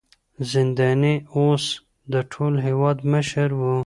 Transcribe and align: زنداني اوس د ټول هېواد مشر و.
زنداني 0.51 1.13
اوس 1.37 1.65
د 2.13 2.15
ټول 2.31 2.53
هېواد 2.67 2.97
مشر 3.13 3.49
و. 3.59 3.61